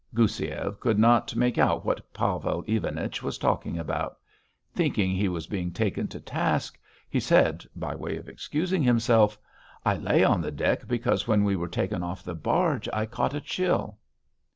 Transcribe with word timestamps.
Goussiev 0.15 0.79
could 0.79 0.97
not 0.97 1.35
make 1.35 1.59
out 1.59 1.85
what 1.85 2.11
Pavel 2.11 2.63
Ivanich 2.67 3.21
was 3.21 3.37
talking 3.37 3.77
about; 3.77 4.17
thinking 4.73 5.11
he 5.11 5.29
was 5.29 5.45
being 5.45 5.71
taken 5.71 6.07
to 6.07 6.19
task, 6.19 6.79
he 7.07 7.19
said 7.19 7.65
by 7.75 7.93
way 7.93 8.17
of 8.17 8.27
excusing 8.27 8.81
himself: 8.81 9.37
"I 9.85 9.97
lay 9.97 10.23
on 10.23 10.41
the 10.41 10.49
deck 10.49 10.87
because 10.87 11.27
when 11.27 11.43
we 11.43 11.55
were 11.55 11.67
taken 11.69 12.01
off 12.01 12.23
the 12.23 12.33
barge 12.33 12.89
I 12.91 13.05
caught 13.05 13.35
a 13.35 13.41
chill." 13.41 13.99